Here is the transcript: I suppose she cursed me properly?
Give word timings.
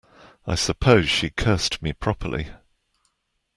I 0.47 0.55
suppose 0.55 1.07
she 1.11 1.29
cursed 1.29 1.79
me 1.83 1.93
properly? 1.93 2.47